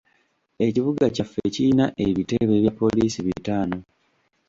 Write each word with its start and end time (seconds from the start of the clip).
Ekibuga 0.67 1.05
kyaffe 1.15 1.43
kiyina 1.55 1.85
ebitebe 2.05 2.53
bya 2.61 2.71
poliisi 2.79 3.19
bitaano. 3.27 3.77